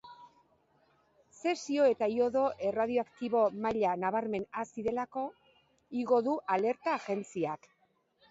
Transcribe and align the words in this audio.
Zesio 1.39 1.83
eta 1.89 2.07
iodo 2.13 2.45
erradioaktibo 2.69 3.43
maila 3.65 3.91
nabarmen 4.05 4.47
hazi 4.61 4.87
delako 4.89 5.25
igo 6.05 6.23
du 6.29 6.33
alerta 6.57 6.97
agentziak. 7.03 7.69